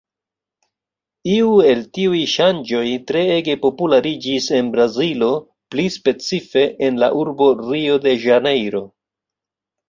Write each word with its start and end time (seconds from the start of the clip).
Iu 1.33 1.49
el 1.71 1.83
tiuj 1.97 2.21
ŝanĝoj 2.31 2.85
treege 3.11 3.55
populariĝis 3.65 4.47
en 4.61 4.71
Brazilo, 4.77 5.29
pli 5.75 5.85
specife, 5.97 6.65
en 6.89 6.99
la 7.05 7.11
urbo 7.21 7.51
Rio-de-Ĵanejro. 7.61 8.83